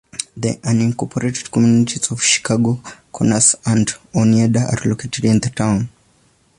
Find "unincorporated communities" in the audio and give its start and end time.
0.63-2.09